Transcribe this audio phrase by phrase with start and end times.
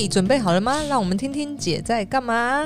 [0.00, 0.80] 嘿，准备好了吗？
[0.88, 2.64] 让我们听听姐在干嘛。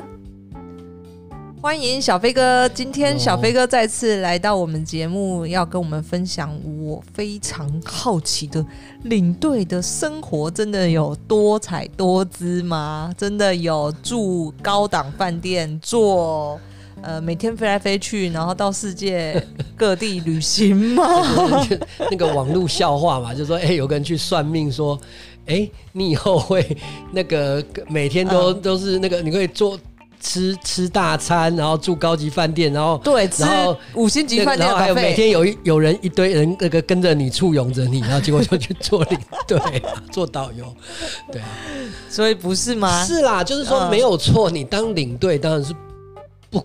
[1.62, 8.62] 欢迎小飞哥，今天小飞哥再次来到我们节目，要跟我们分享我非常好奇的
[9.04, 13.10] 领队的生活，真的有多彩多姿吗？
[13.16, 16.60] 真的有住高档饭店，坐
[17.00, 19.42] 呃每天飞来飞去，然后到世界
[19.74, 21.02] 各地旅行吗？
[22.10, 25.00] 那个网络笑话嘛，就说哎，有个人去算命说。
[25.46, 26.76] 哎，你以后会
[27.12, 29.78] 那个 每天都、嗯、都是那个，你会做
[30.20, 39.60] 吃吃大餐，然后住高级饭店，然后对，然后五星级饭店，然后还有每天有一有人一堆人那个跟着你簇拥着你，然后结果就去做领队、
[40.12, 40.64] 做导游，
[41.32, 41.48] 对啊，
[42.08, 43.04] 所以不是吗？
[43.04, 45.74] 是啦，就是说没有错，你当领队当然是
[46.50, 46.64] 不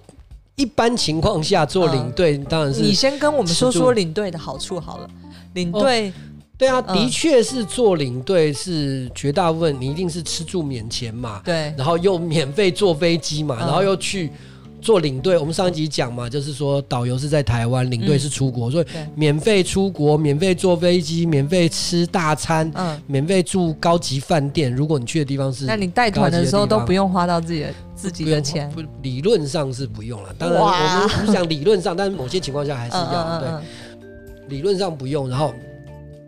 [0.55, 2.81] 一般情况下做领队当然是。
[2.81, 5.09] 你先跟我们说说领队的好处好了，
[5.55, 6.09] 领队。
[6.09, 6.13] 哦
[6.57, 14.31] 对啊，的确是做领队是绝大部分，你一定是吃住免钱嘛，对，然后又免费坐飞机嘛，然后又去
[14.81, 15.37] 做领队。
[15.37, 24.73] 我们上一集讲嘛，就是说导游是在台湾，领队是出国，所以免费出国，免费坐飞机，免费吃大餐，嗯，免费住高级饭店。
[24.73, 30.33] 如果你去的地方是，那你带团的时候都不用花到自己的自己的钱，不，理论上是不用了。
[30.39, 33.47] 当然，我们不是讲理论上，但是某些情况下还是要，对，
[34.49, 35.53] 理论上不用，然后。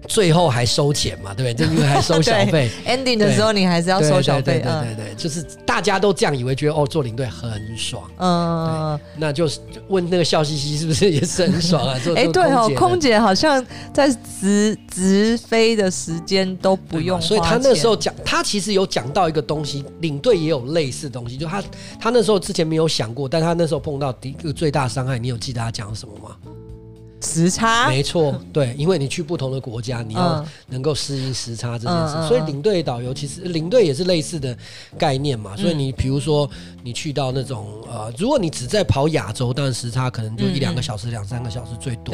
[0.08, 1.68] 最后还收钱嘛，对不对？
[1.68, 4.42] 就因为还收小 费，ending 的时候你还是要收小费。
[4.42, 8.04] 对对对对，就是大家都这样以为，觉得哦，做领队很爽。
[8.18, 12.00] 嗯，那就是问那个笑嘻嘻是不是也是很爽啊？
[12.16, 21.64] 哎，对哦，空姐好像在直直飞的时间都不用，所以他那时候讲，他其实有讲到一个东西，领队也有类似的东西，就他
[22.00, 26.36] 他那时候之前没有想过，但他那时候碰到第一个最大伤害，你有记得他讲什么吗？
[27.22, 34.58] 时差没错，对，因为你去不同的国家，你要能够适应时差这件事，所以领队导游其实领队也是类似的
[34.98, 35.56] 概念嘛。
[35.58, 36.50] 所以你比如说
[36.84, 42.14] 你去到那种呃，如果你只在跑亚洲，当然时差可能就一两个小时、两三个小时最多。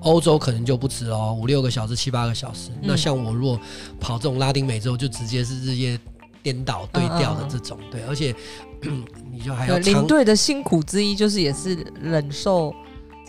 [0.00, 2.70] 欧洲可能就不止哦，五六个小时、七八个小时。
[2.80, 3.60] 那像我如果
[4.00, 6.00] 跑这种拉丁美洲，就直接是日夜
[6.42, 7.76] 颠倒对调的这种。
[7.90, 8.34] 对，而且
[9.30, 12.74] 你就还要领队的辛苦之一就是也是忍受。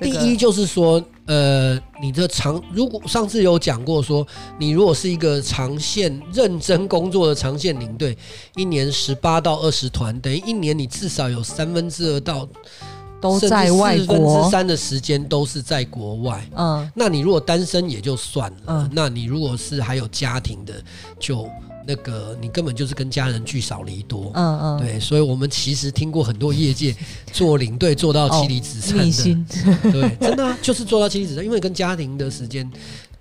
[0.01, 4.25] 第一就是说，呃，你的长如果上次有讲过说，
[4.57, 8.17] 你如果是一个长线认真工作的长线领队，
[8.55, 12.47] 一年十八到二十团，等于一年你至少有三分之二到
[13.21, 16.43] 都在外国，四分之三的时间都是在国外。
[16.55, 20.73] 嗯，那你如果单身也就算了，嗯，那你如果是还有家庭的，
[21.19, 21.47] 就。
[21.85, 26.95] 那个你根本就是跟家人聚少离多，嗯嗯，对，所以我们其实听过很多业界
[27.31, 29.45] 做领队做到妻离子散的，心。
[29.83, 32.69] 对，真的啊，就是做到妻离子散，因为跟家庭的时间。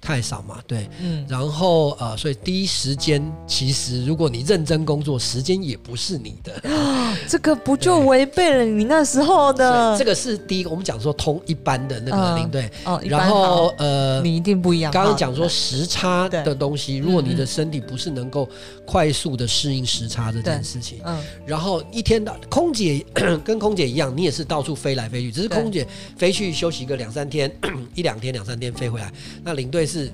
[0.00, 9.96] 太少嘛，对，嗯，然后呃，所以第一时间其实如果你认真工作，时间也不是你的，啊这个不就违背了你那时候的？
[9.98, 14.90] 这个是第一个，我们讲说通一般的那个领队，哦，然后呃，你一定不一样。
[14.90, 18.48] 刚刚讲说时差的东西，如果你的身体不是能够
[18.86, 23.04] 快速的适应时差这件事情，嗯，然后一天到空姐
[23.44, 27.54] 跟空姐一样，你也是到处飞来飞去，只是空姐飞去休息个两三天，
[27.94, 29.12] 一两天两三天飞回来，
[29.44, 29.89] 那领队。
[29.90, 30.12] 是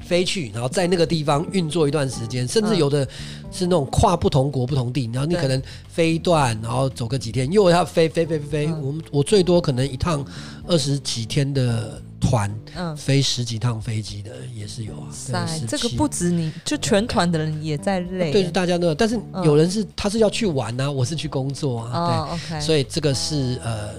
[0.00, 3.06] 飞去，然后在那个地方运作一段时间，甚至有的
[3.50, 8.72] 是那种跨不同国不同地，然后你可能飞一段，然后走个几天，又要飞飞飞飞飞。
[8.82, 10.24] 我们我最多可能一趟
[10.66, 15.08] 二十几天的团，嗯，飞十几趟飞机的也是有啊。
[15.10, 18.94] 塞，这个不止你就全团的人也在累，对，大家都有。
[18.94, 22.60] 但是有人是他是要去玩啊，我是去工作啊，对，OK。
[22.64, 23.90] 所以这个是呃。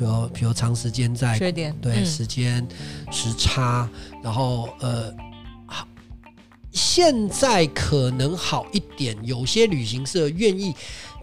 [0.00, 2.66] 比如，比如长时间在缺点，对、嗯、时间
[3.12, 3.86] 时差，
[4.22, 5.12] 然后呃，
[5.66, 5.86] 好，
[6.72, 10.74] 现在可能好一点，有些旅行社愿意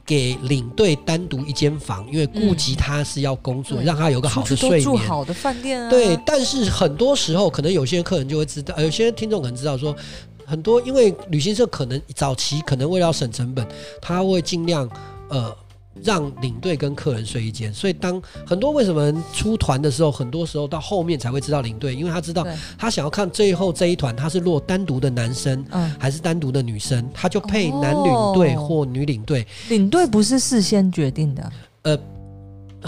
[0.05, 5.89] 给领队单独一间房，因为顾及他是要工作，嗯、让他有个好的睡眠，住好的饭店啊。
[5.89, 9.95] 对，但是很多时候，可能有些客人就会知道，有些听众可能知道说，
[10.45, 13.67] 很多因为旅行社可能早期可能为了要省成本，
[13.99, 14.87] 他会尽量
[15.29, 15.51] 呃。
[16.03, 22.45] 让领队跟客人睡一间，所以当很多为什么出团的时候，很多时候到后面才会知道领队，因为他知道
[22.77, 25.65] 他想要看最后这一团他是落单独的男生，
[25.99, 29.45] 还是单独的女生，他就配男领队或女领队。
[29.69, 31.51] 领队不是事先决定的，
[31.83, 31.99] 呃。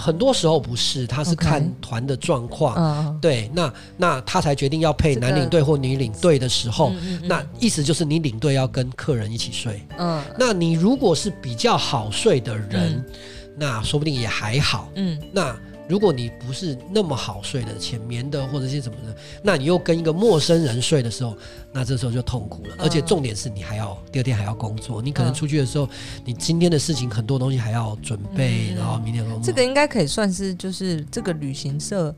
[0.00, 13.04] 很多时候不是，他是看团的状况.对，那那他才决定要配男领队或女领队的时候，这个、那意思就是你领队要跟客人一起睡，嗯，那你如果是比较好睡的人，嗯、
[13.56, 15.54] 那说不定也还好，嗯，那。
[15.90, 21.36] 如果你不是那么好睡的浅眠的或者些什么的，那你又跟一个陌生人睡的时候，
[21.72, 22.76] 那这时候就痛苦了。
[22.78, 25.88] 而且重点是你还要第二天还要工作，你可能出去的时候，
[26.24, 29.42] 你今天的事情很多东西还要准备，然后明天工作。
[29.44, 32.14] 这个应该可以算是就是这个旅行社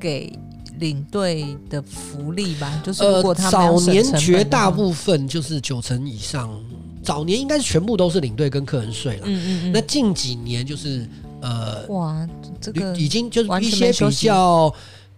[0.00, 0.36] 给
[0.80, 2.82] 领队的福利吧？
[2.84, 6.60] 就是如果他们早年绝大部分就是九成以上，
[7.04, 9.22] 早年应该是全部都是领队跟客人睡了。
[9.26, 9.72] 嗯嗯嗯。
[9.72, 11.06] 那近几年就是。
[11.42, 12.26] 呃，哇，
[12.60, 14.74] 这个已经就是一些比较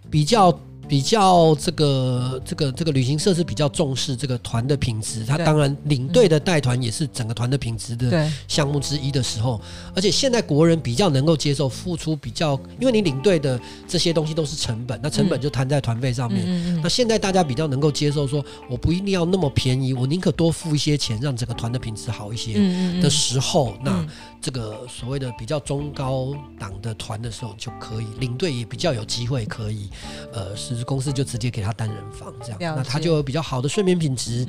[0.09, 0.59] 比较。
[0.87, 9.59] 比较这个这个这个旅行社是比较重视这个团的品质，他当然领队的带团也是整个团的品质的项目之一的时候，
[9.95, 16.81] 而且现在国人比较能够接受付出比较，因为你领队的这些东西都是成本，那成本就摊在团费上面。
[16.83, 22.53] 那现在大家比较能够接受说，我不一定要那么便宜，我宁可多付一些钱，让整个团的品质好一些
[23.01, 24.05] 的时候，那
[24.39, 29.89] 这个所谓的比较中高档的团的时候就可以，领队也比较有机会可以，
[30.31, 30.74] 呃是。
[30.83, 34.45] 公司就直接给他单人房，这样，那他就有比较好的睡眠品质，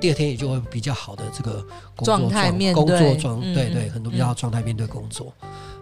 [0.00, 1.64] 第二天也就会比较好的这个
[2.04, 5.32] 状态，工作状对对，很多比较好状态面对工作。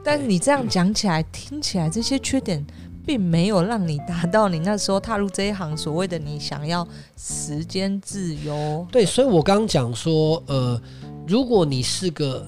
[0.04, 2.64] 但是你这样讲起来，听起来这些缺点
[3.04, 6.86] 并没有让你达到你那时候踏入这一行所谓的你想要
[7.16, 8.86] 时间自由。
[8.92, 10.80] 对，所以我刚刚讲说，呃，
[11.26, 12.46] 如果你是个。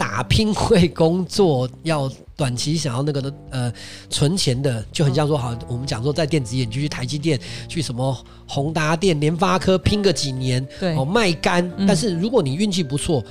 [0.00, 2.10] 打拼会工作，要
[2.40, 3.72] 短期想要那个的呃
[4.08, 7.38] 存钱的，就很像说好，我们讲说在电子业，你就去台积电，
[7.68, 8.16] 去什么
[8.48, 10.96] 宏达电、联发科拼个几年，对。
[10.96, 11.70] 哦卖干。
[11.86, 13.22] 但是如果你运气不错，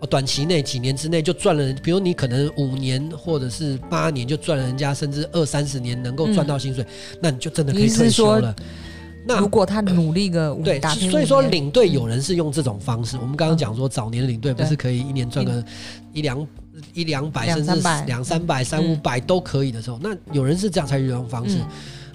[0.00, 6.84] 哦短期内几年之内就赚了，比如你可能五年或者是八年就赚了人家甚至二三十年能够赚到薪水，
[7.22, 8.52] 那你就真的可以退休了。
[9.28, 13.16] 那如果他努力个对，所以说领队有人是用这种方式。
[13.16, 15.64] 我们刚刚讲说早年领队不是可以一年赚个
[16.12, 16.44] 一两
[16.92, 17.74] 一两百，甚至
[18.06, 21.58] 两三百、三五百都可以的时候，那有人是这样采取这种方式。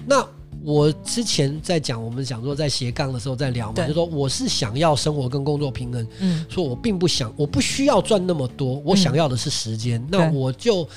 [0.06, 0.24] 那
[0.64, 10.88] 我之前在讲，我们讲说在斜杠的时候在聊嘛，就说我是想要生活跟工作平衡，嗯，说我并不想，我不需要赚那么多，我想要的是时间，那我就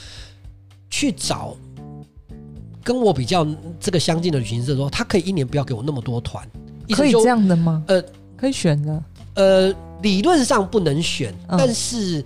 [0.89, 1.56] 去找。
[2.83, 3.47] 跟我比较
[3.79, 6.47] 这个相近的旅行社说，他可以一年不要给我那么多团，
[6.91, 7.83] 可以这样的吗？
[7.88, 8.03] 呃，
[8.38, 9.03] 可以选的。
[9.33, 12.23] 呃，理论上不能选，嗯、但是。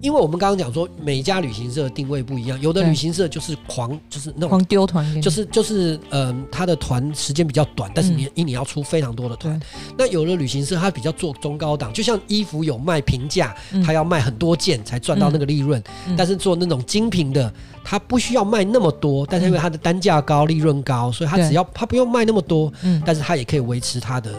[0.00, 9.60] 因为我们刚刚讲说，每一家旅行社的定位不一样，有的旅行社就是狂，就是那种狂丢团，就是就是嗯、呃，他的团时间比较短，但是你一年要出非常多的团。
[9.96, 13.54] 那有的旅行社他比较做中高档，就像衣服有卖平价，
[13.84, 15.82] 他要卖很多件才赚到那个利润，
[16.16, 17.52] 但是做那种精品的，
[17.84, 22.72] 他不需要卖那么多，但是因为他的单价高，利润高，所以他只要他不用卖那么多，
[23.04, 24.32] 但是他也可以维持他的。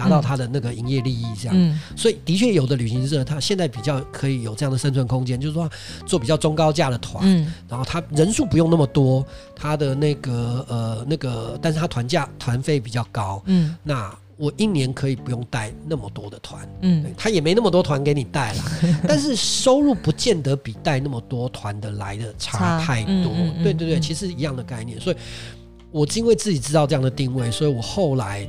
[0.00, 5.68] 达到他的那个营业利益，这样，嗯、所以的确有的旅行社，他现在比较可以有这样的生存空间，就是说
[6.06, 9.22] 做比较中高价的团，嗯、然后他人数不用那么多，
[9.54, 18.62] 他的那个呃那个，但是他团价团费比较高，嗯，那我一年可以不用带那么多的团，嗯，他也没那么多团给你带了，
[19.06, 25.16] 但是收入不见得比带那么多团的来的差太多，嗯嗯、对对对，其实一样的概念，所以
[25.90, 28.48] 我因为自己知道这样的定位，所以我后来。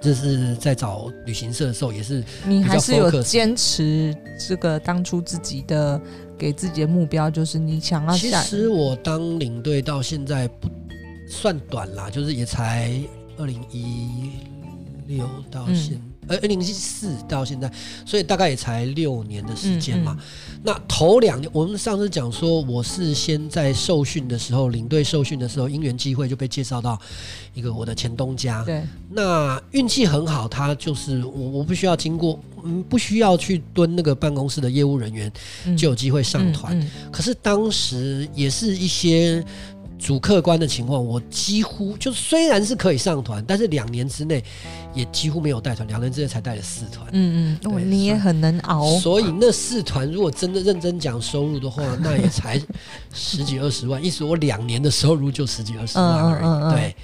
[0.00, 4.14] 就是在找旅行社的时候，也是你还是有坚持
[4.48, 6.00] 这个当初自己的
[6.36, 8.16] 给自己的目标，就是你想要。
[8.16, 10.68] 其实我当领队到现在不
[11.28, 12.92] 算短啦，就是也才
[13.36, 14.30] 二零一
[15.06, 16.00] 六到现。
[16.28, 17.70] 嗯呃，二零一四到现在，
[18.04, 20.16] 所以大概也才六年的时间嘛。
[20.62, 27.00] 那头两年，我们上次讲说，我是先在受训的时候，领队受训的时候，因缘机会就被介绍到
[27.54, 28.62] 一个我的前东家。
[28.64, 35.32] 对，那运气很好，他就是我，我不需要经过，嗯，不需要去蹲那个办公室的业务人员，
[35.76, 36.78] 就有机会上团。
[36.78, 39.44] 嗯嗯嗯、可是当时也是一些。
[39.98, 44.42] 主客观的情况，我几乎就虽然是可以上团，但是两年之内
[44.94, 47.04] 也几乎没有带团，两年之内才带了四团。
[47.12, 48.86] 嗯嗯，对你也很能熬。
[49.00, 52.60] 所以那四团如果真的认真讲收入的话，那也才
[53.12, 56.44] 十几二十万，意思我两年的收入就十几二十万而已。
[56.44, 56.96] 嗯嗯嗯对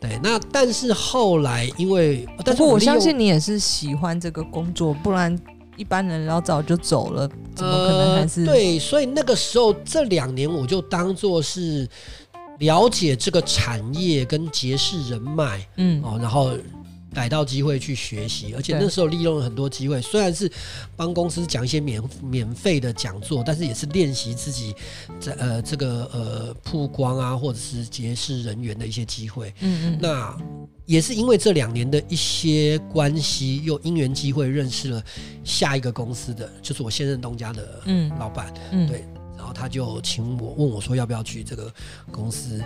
[0.00, 5.38] 对，那但是后来因为，但是我，我相信你也是喜欢这个工作，不然
[5.76, 8.40] 一般人老早就走了，怎么可能还是？
[8.40, 11.86] 呃、对，所以那个时候这两年我就当做是。
[12.58, 16.52] 了解这个产业跟结识人脉，嗯哦，然后
[17.14, 20.50] 逮到机会去学习，而且那时候利用了很多机会，虽然是
[20.94, 24.74] 帮公司讲一些免免费的讲座，但是也是练习自己
[25.18, 29.54] 在呃这个呃曝光啊，或者是结识人员的一些机会。
[29.60, 30.36] 嗯嗯，那
[30.84, 35.02] 也是因为这两年的一些关系，又因缘机会认识了
[35.44, 39.04] 下一个公司的，就是我现任东家的嗯老板，嗯对。
[39.52, 41.72] 他就请我问我说要不要去这个
[42.10, 42.62] 公司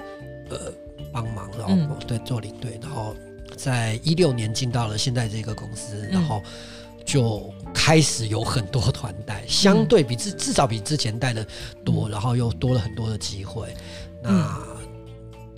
[0.50, 0.72] 呃
[1.12, 3.14] 帮忙，然后、嗯、对做领队，然后
[3.56, 6.42] 在一六年进到了现在这个公司，嗯、然后
[7.04, 11.46] 就开始有很多团带，相对比至至少比之前带的
[11.84, 13.74] 多，然后又多了很多的机会，
[14.22, 14.58] 那。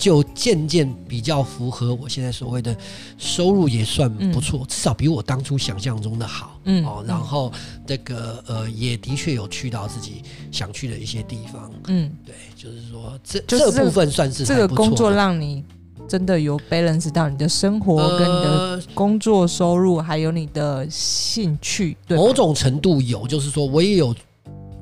[0.04, 2.76] 嗯就渐渐比较符合我现在所谓的
[3.16, 6.60] 收入也算不错，嗯、至少比我当初想象中的好。
[6.64, 7.50] 嗯，哦，然后
[7.86, 10.20] 这个呃也的确有去到自己
[10.52, 11.72] 想去的一些地方。
[11.86, 15.64] 嗯，对，就是说这、就是、这部分算是这个工作让你
[16.06, 21.96] 真的有 balance 到你的生活跟你的工作收入，还有你的兴趣。
[22.06, 24.14] 对，某种程度有，就是说我也有。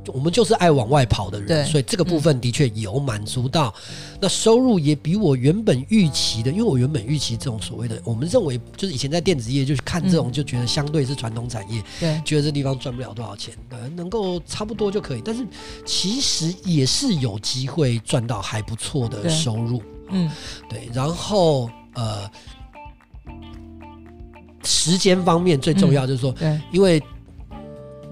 [0.07, 3.73] 我们就是爱往外跑的人，所以这个部分的确有满足到。
[4.21, 15.23] 那收入也比我原本预期的，因为我原本预期这种所谓的，我们认为就是以前在电子业就是看这种就觉得相对是传统产业，对，觉得这地方赚不了多少钱，对，能够差不多就可以。
[15.25, 15.47] 但是
[15.85, 20.31] 其实也是有机会赚到还不错的收入，嗯，
[20.69, 20.89] 对。
[20.93, 22.31] 然后呃，
[24.65, 27.03] 时间方面最重要就是说，对，因为。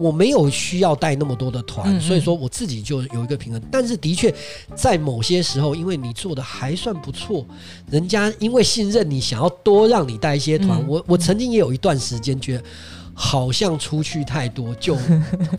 [0.01, 3.61] 我没有需要带那么多的团，所以说我自己就有一个平衡。
[3.71, 4.35] 但是的确，
[4.75, 7.47] 在某些时候，因为你做的还算不错，
[7.91, 10.81] 人家因为信任你，想要多让你带一些团。
[10.81, 12.65] 嗯、我我曾经也有一段时间觉得，
[13.13, 14.97] 好像出去太多，就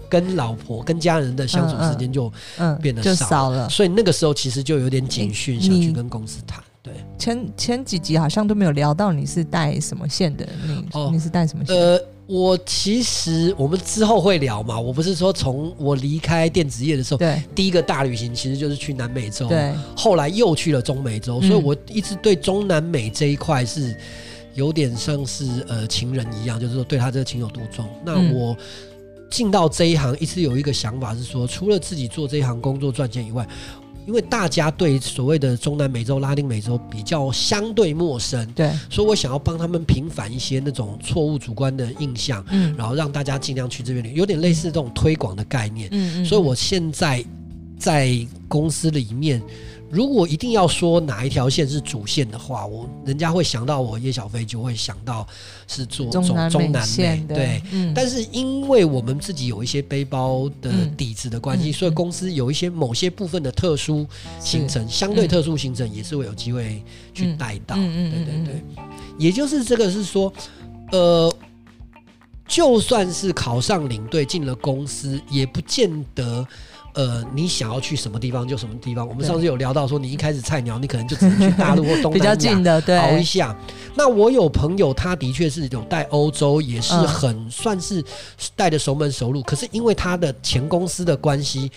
[0.10, 2.32] 跟老婆、跟家人的相处时间就
[2.82, 3.70] 变得少了。
[3.70, 6.64] 所以那个时候其实就有点警讯，想去跟公司谈。
[6.82, 11.76] 对，前前几集好像都没有聊到你是带什么线的，你、哦、你是带什么线？
[11.76, 12.02] 呃。
[12.32, 23.94] 我其实我们之后会聊嘛，我不是说从我离开电子业的时候，对，第一个大旅行其实就是去南美洲，对，后来又去了中美洲，所以我一直对中南美这一块是
[24.54, 27.86] 有点像是呃情人一样，就是说对他这个情有独钟。
[28.06, 28.56] 那我
[29.30, 33.46] 进到这一行，一直有一个想法是说，除了自己做这一行工作赚钱以外。
[34.05, 47.24] 因为大家对所谓的中南美洲、拉丁美洲比较相对陌生，对，所以我想要帮他们平反一些那种错误主观的印象，嗯，然后让大家尽量去这边旅，有点类似这种推广的概念，嗯嗯，所以我现在
[47.82, 48.16] 在
[48.48, 49.42] 公司里面。
[49.90, 55.28] 如果一定要说哪一条线是主线的话，我人家会想到我叶小飞，就会想到
[55.68, 57.62] 是做中中南美，对。
[57.74, 64.08] 嗯、但是因为我们自己有一些背包的底子的关系，嗯、所以公司有一些某些部分的特殊
[64.40, 66.82] 行程，是相对特殊行程也是会有机会
[67.14, 67.76] 去带到。
[67.78, 68.64] 嗯、对对对，
[69.18, 70.32] 也就是这个是说，
[70.94, 71.36] 呃，
[72.48, 76.48] 就算是考上领队进了公司，也不见得。
[76.94, 79.08] 呃，你想要去什么地方就什么地方。
[79.08, 83.56] 我们上次有聊到说，你一开始菜鸟，你可能就只能去大陆或东南亚 比较近的，对，跑一下。
[83.96, 88.04] 那我有朋友，他的确是有带欧洲，也是很算是
[88.56, 89.42] 带的熟门熟路。
[89.44, 91.72] 可是因为他的前公司的关系。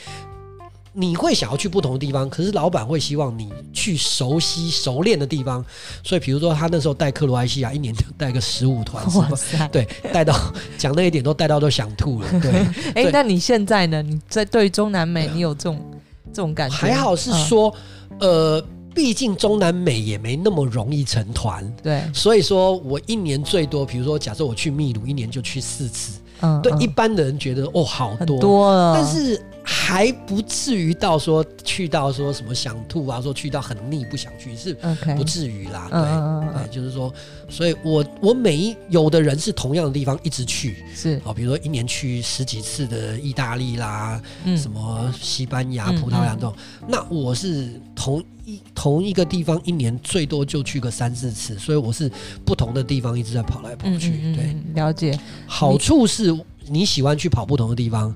[0.97, 5.65] 你会想要去不同的地方，可是老板会希望你去熟悉、熟练的地方。
[6.05, 10.39] 所以，比如说他那时候带克罗埃西亚，一年就带个十五团， 哇塞，对，带到
[10.79, 12.41] 讲那一点都带到都想吐了。
[12.41, 12.53] 对，
[12.95, 14.01] 哎、欸，那你现在呢？
[14.03, 15.85] 你在对中南美，你有这种
[16.33, 16.77] 这种感觉？
[16.77, 17.75] 还好是说，
[18.21, 21.69] 嗯、呃，毕竟中南美也没那么容易成团。
[21.83, 26.21] 对，所以说我一年最多，比如说假设我去秘鲁，一年就去四次。
[26.41, 29.45] 嗯，对，一般的人觉得哦，好多，多了，但是。
[29.85, 34.73] 还不至于到说去到说什么想吐啊，说去到很腻不想去是
[35.15, 35.89] 不至于啦。
[35.91, 37.13] 对，对，就是说，
[37.51, 52.11] 所以我我每一有的人是同样的地方一直去，是啊，比如说一年去十几次的意大利啦，嗯、什么西班牙、葡萄牙这种，嗯、那我是同一同一个地方一年最多就去个三四次，所以我是
[52.43, 54.35] 不同的地方一直在跑来跑去。
[54.35, 55.17] 对，了解。
[55.47, 56.35] 好处是
[56.69, 58.15] 你喜欢去跑不同的地方。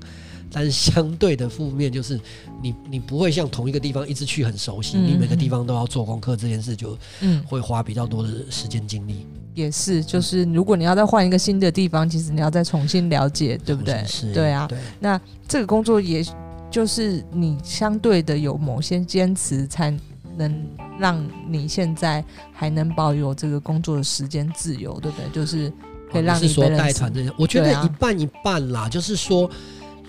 [0.51, 2.19] 但是相对的负面就是
[2.61, 6.97] 你，你你不会像同一个地方一直去很熟悉，嗯、你每个地方都要做功课，这件事就
[7.45, 9.27] 会花比较多的时间精力。
[9.53, 14.03] 也是，就是如果你要再换一个新的地方，其实你要再重新了解，对不对？
[14.07, 14.65] 是，对啊。
[14.67, 16.25] 对那这个工作也
[16.71, 19.95] 就是你相对的有某些坚持，才
[20.37, 20.65] 能
[20.97, 25.29] 让你现在还能保有这个工作的时间自由，对不对？
[25.31, 25.71] 就是
[26.11, 29.49] 可以让你是说带团这些，我觉得一半一半啦，啊、就是说。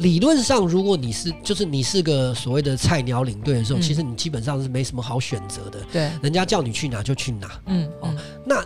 [0.01, 5.79] 理论上，如果你是就是你是个所谓的菜鸟领队的时候，嗯、其实你基本上是没什么好选择的。
[5.93, 7.61] 对，人家叫你去哪就去哪。
[7.67, 8.65] 嗯，哦，嗯、那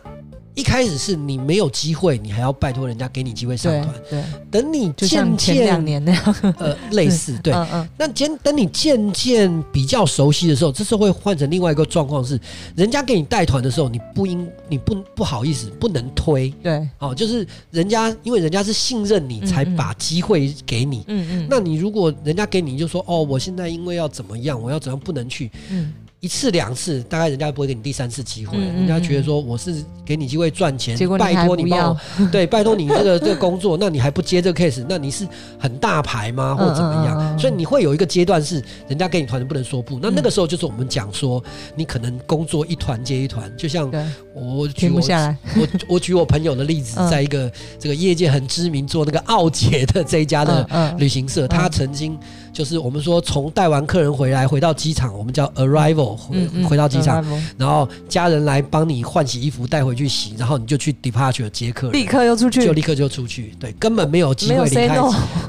[0.54, 3.94] 一开始是你没有机会，你还要拜托人家给你机会上团。
[4.08, 7.52] 对，等你渐渐像前两年那样，呃，类似对。
[7.52, 7.88] 嗯嗯。
[7.98, 12.38] 那渐等你渐渐比较熟悉的时候，这时候会换成另外一个状况是，
[12.76, 16.50] 人家给你带团的时候，你不应你不不好意思，不能推。
[16.62, 16.88] 对。
[16.98, 21.04] 哦，就是人家因为人家是信任你，才把机会给你。
[21.08, 21.46] 嗯嗯。
[21.50, 25.50] 那你如果人家给你就说哦，我现在因为要怎么样，我要怎样不能去。
[25.70, 25.92] 嗯。
[26.24, 28.56] 一次两次，大概人家不会给你第三次机会。
[28.56, 32.00] 人家觉得说我是给你机会赚钱，拜托你帮我，
[32.32, 35.28] 对，拜托你这个这个工作， 那你还不接这个 case，那你是
[35.58, 36.54] 很大牌吗？
[36.54, 37.38] 或者怎么样？
[37.38, 39.98] 所以你会有一个阶段是人家给你团，你不能说不。
[40.00, 41.44] 那那个时候就是我们讲说，
[41.76, 43.90] 你可能工作一团接一团，就像
[44.32, 52.18] 我举我我 我举我朋友的例子，在一个这个业界很知名做那个奥捷的这一家的旅行社，他曾经。
[52.54, 57.22] 就是我们说，从带完客人回来，回到机场，我们叫 arrival，回回到机场，
[57.58, 64.98] 然后家人来帮你换洗衣服，带回去洗，然后你就去 departure 接客人，立刻又出去，就立刻就出去，对，根本没有机会离开，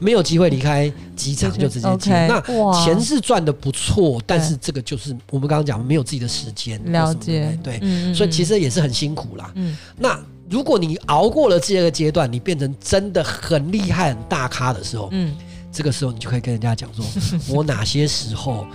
[0.01, 2.27] 没有机会离开机场 就直接接。
[2.27, 2.41] 那
[2.83, 7.79] 钱是赚的不错，但是这个就是我们刚刚讲没有自己的时间，了解，对，
[8.15, 9.53] 所以其实也是很辛苦啦。
[9.95, 10.19] 那
[10.50, 15.35] 如果你熬过了这个阶段，你变成真的很厉害、很大咖的时候，嗯。
[15.75, 17.05] 这个时候，你就可以跟人家讲说，
[17.53, 18.65] 我哪些时候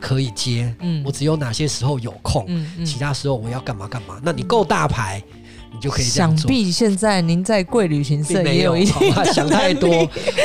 [0.00, 4.18] 可以接，嗯，我只有哪些时候有空，嗯，其他时候我要干嘛干嘛。
[4.22, 5.22] 那你够大牌，
[5.72, 6.42] 你就可以这样做。
[6.42, 9.88] 想必现在您在贵旅行社也有一点想太多，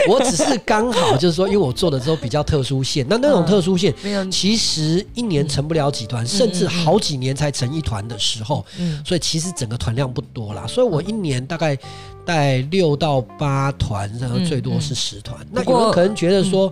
[0.08, 3.94] 我只是刚好就是说，因为我做的时候比较特殊线，那那种特殊线，
[4.32, 11.78] 其实一年成不了几团，甚至好几年才成一团的时候，嗯，所以其实整个团量不多啦，所以我一年大概。
[12.26, 15.38] 带六到八团，然后最多是十团。
[15.52, 16.72] 那有人可能觉得说，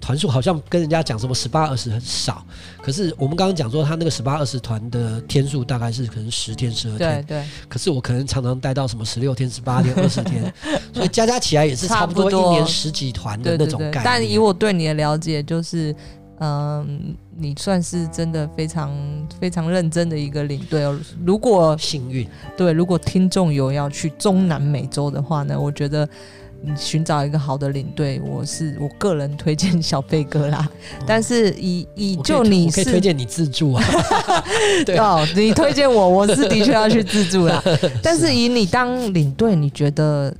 [0.00, 2.44] 团数、嗯、好像跟人家讲什么十八二十很少。
[2.82, 7.24] 可是我们刚刚讲说，他那个十八二十团的天数大概是可能十天十二天。
[7.26, 7.44] 对对。
[7.68, 10.52] 可是我可能常常待到什么十六天、十八天、二十天，
[10.94, 14.02] 所以加加起来也是差不多一年十几团的那种概念。
[14.04, 15.94] 但以我对你的了解，就是。
[16.38, 18.94] 嗯，你算是真的非常
[19.40, 20.94] 非常认真的一个领队哦。
[21.24, 26.45] 如果幸运，对，如果听众有要去中南美洲的话呢，我觉得你
[26.76, 30.58] 寻找一个好的领队，我是我个人推荐小飞哥啦。
[30.58, 33.84] 哦、但是以以就你是可以推荐你自助啊，
[34.84, 37.62] 对哦，你推荐我，我是的确要去自助啦。
[38.02, 40.34] 但是以你当领队，你觉得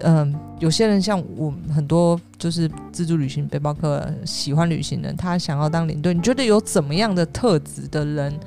[0.00, 0.34] 嗯？
[0.60, 6.12] 有些人像我很多就是自助旅行背包客，喜欢旅行的人，他想要当领队。
[6.12, 8.40] 你觉得有怎么样的特质的人，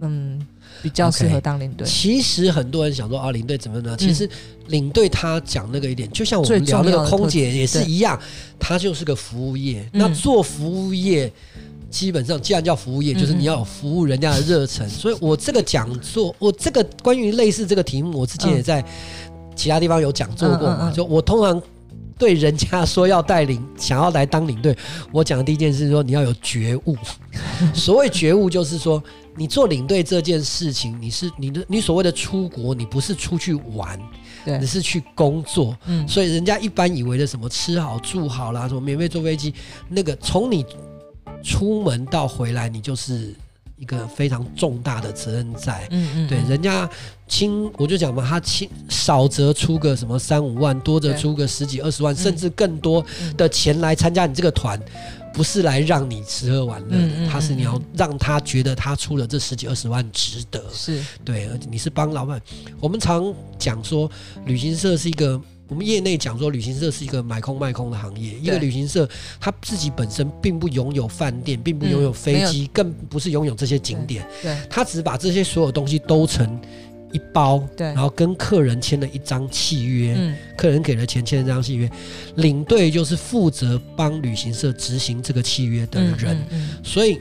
[0.00, 0.44] 嗯，
[0.82, 3.96] 比较适合当领队？Okay, 其实很多人想说啊，领队怎么呢？
[3.98, 4.28] 其实
[4.68, 8.18] 领队他讲那个一点，就像我们聊那个空姐也是一样，
[8.58, 9.88] 他就是个服务业。
[9.92, 11.32] 那做服务业，
[11.90, 14.88] 基本上既然叫服务业，就是你要有服务人家的热忱。
[14.88, 18.84] 所以我这个讲座，我这个关于类似这个题目，我之前也在。
[19.56, 20.88] 其他地方有讲座过嘛？
[20.94, 21.60] 就我通常
[22.16, 24.72] 对人家说要带领，想要来当领队，
[25.10, 26.96] 我讲的第一件事是说你要有觉悟。
[27.74, 29.02] 所谓觉悟，就是说
[29.38, 33.98] 你做领队这件事情，你是你的你所谓的出国，你不是出去玩，
[34.44, 35.78] 你是去工作。
[35.86, 39.54] 嗯，所以人家一般以为的什么吃好住好啦，什么免费坐飞机，
[39.88, 40.66] 那个从你
[41.42, 43.32] 出门到回来，你就是。
[43.80, 46.90] 一个非常重大的责任在，嗯嗯，对，人家
[47.28, 54.76] 轻我就讲嘛，他轻少则出个什么三五万，多则出个十几二十万，甚至更多的钱来参加你这个团，
[55.32, 62.40] 不是来让你吃喝玩乐的，他是你要让他觉得他出了这十几二十万值得，是对，而且你是帮老板。
[62.80, 64.10] 我们常讲说，
[64.46, 65.40] 旅行社是一个。
[65.70, 68.30] 我们业内讲说，旅行社是一个买空卖空的行业。
[68.30, 69.06] 对一个旅行社，
[69.38, 74.26] 他自己本身并不拥有饭店，并不拥有飞机，嗯、更不是拥有这些景点。
[74.40, 76.58] 对，他只是把这些所有东西都成
[77.12, 80.14] 一包，对，然后跟客人签了一张契约。
[80.18, 81.90] 嗯，客人给了钱，签了这张契约。
[82.36, 86.36] 领队就是负责帮旅行社执行这个契约的人。
[86.36, 87.20] 嗯嗯嗯、所以，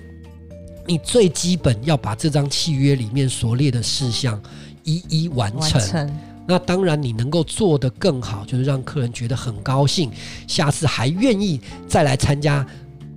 [0.85, 4.41] 你最基本要把这张契约里面所列的事项
[4.83, 5.79] 一一完成。
[5.79, 6.17] 完成
[6.49, 10.09] 那当然，你能够做得更好，就是让客人觉得很高兴，
[10.47, 12.65] 下次还愿意再来参加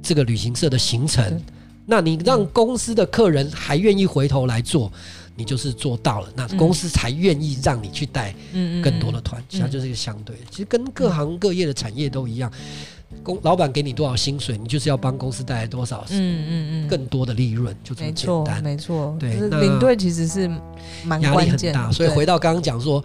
[0.02, 1.40] 这个旅行社的行程。
[1.87, 4.92] 那你让公司的客人还愿意回头来做，
[5.36, 6.28] 你就是做到了。
[6.34, 8.34] 那公司才愿意让你去带
[8.82, 9.42] 更多的团。
[9.48, 12.50] 其他就是一个相对，其实跟各行各业的产业都一样。
[13.24, 18.62] 公老板给你多少薪水，你就是要帮公司带来多少，嗯嗯嗯，更多的利润，就这么简单。
[18.62, 19.48] 没错，没错。
[19.48, 20.48] 对，领队其实是
[21.04, 21.90] 蛮压力很大。
[21.90, 23.02] 所以回到刚刚讲说，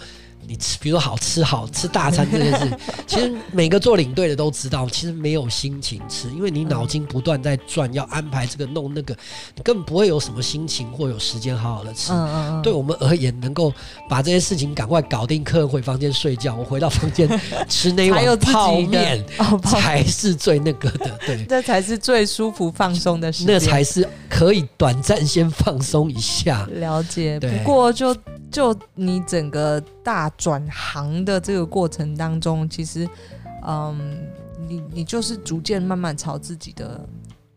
[0.47, 2.77] 你吃，比如说好吃好吃大餐这件事，
[3.07, 9.15] 其实每个做领队的都知道，其实没有心情吃，因为你脑筋不断在转，要安排这个弄那个，
[9.55, 12.11] 你根本不会有什么心情或有时间好好的吃。
[12.11, 12.61] 嗯嗯嗯。
[12.61, 13.73] 对我们而言，能够
[14.09, 17.27] 把这些事情赶快搞定，客人回房间睡觉，我回到房间
[17.67, 19.23] 吃那一碗泡面，
[19.63, 21.17] 才是最那个的。
[21.25, 26.67] 对， 这才是最舒服放松的时间，那才是可以短暂先放松一下。
[26.73, 27.39] 了解。
[27.39, 28.15] 不过就。
[28.51, 33.07] 就你整个大转行的这个过程当中，其实，
[33.67, 34.27] 嗯，
[34.67, 37.05] 你你就是逐渐慢慢朝自己的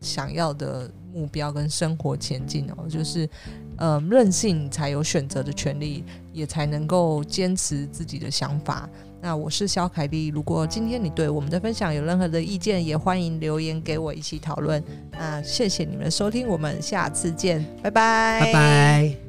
[0.01, 3.29] 想要的目标跟生活前进哦，就是，
[3.77, 8.89] 嗯，任性才有选择的权利，也才能够坚持自己的想法。
[9.21, 14.81] 那我是肖凯丽，如果今天你对我们的分享有任何的意见，也欢迎留言给我一起讨论。
[15.11, 19.28] 那谢谢你们收听，我们下次见，拜拜，拜拜。